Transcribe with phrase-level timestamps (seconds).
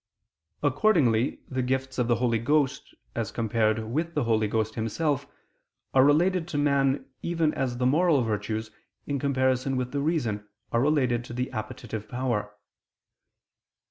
[0.63, 5.27] Accordingly the gifts of the Holy Ghost, as compared with the Holy Ghost Himself,
[5.93, 8.71] are related to man, even as the moral virtues,
[9.05, 12.55] in comparison with the reason, are related to the appetitive power.